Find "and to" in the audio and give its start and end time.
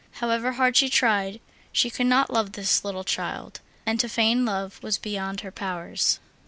3.85-4.09